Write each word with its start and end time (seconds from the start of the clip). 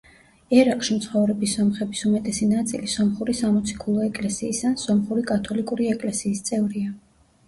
ერაყში 0.59 0.95
მცხოვრები 0.99 1.49
სომხების 1.49 1.99
უმეტესი 2.09 2.47
ნაწილი 2.53 2.89
სომხური 2.93 3.35
სამოციქულო 3.39 4.01
ეკლესიის 4.07 4.63
ან 4.71 4.79
სომხური 4.85 5.27
კათოლიკური 5.33 5.91
ეკლესიის 5.97 6.43
წევრია. 6.49 6.97